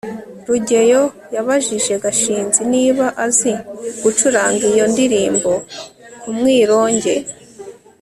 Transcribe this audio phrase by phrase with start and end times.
[0.47, 1.03] rugeyo
[1.35, 3.53] yabajije gashinzi niba azi
[4.03, 5.51] gucuranga iyo ndirimbo
[6.21, 7.15] ku mwironge